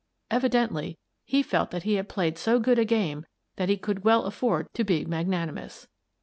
Evidently, 0.31 0.97
he 1.25 1.43
felt 1.43 1.69
that 1.69 1.83
he 1.83 1.93
had 1.93 2.09
played 2.09 2.35
so 2.35 2.59
good 2.59 2.79
a 2.79 2.85
game 2.85 3.23
that 3.57 3.69
he 3.69 3.77
could 3.77 4.03
well 4.03 4.23
afford 4.25 4.73
to 4.73 4.83
be 4.83 5.05
magnanimous. 5.05 5.87